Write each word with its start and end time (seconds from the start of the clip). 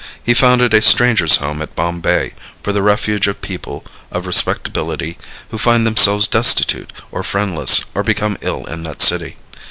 He 0.23 0.33
founded 0.33 0.73
a 0.73 0.81
Strangers' 0.81 1.35
Home 1.35 1.61
at 1.61 1.75
Bombay 1.75 2.33
for 2.63 2.71
the 2.73 2.81
refuge 2.81 3.27
of 3.27 3.39
people 3.39 3.85
of 4.11 4.25
respectability 4.25 5.19
who 5.51 5.59
find 5.59 5.85
themselves 5.85 6.27
destitute 6.27 6.91
or 7.11 7.21
friendless 7.21 7.81
or 7.93 8.01
become 8.01 8.35
ill 8.41 8.65
in 8.65 8.81
that 8.81 9.03
city. 9.03 9.35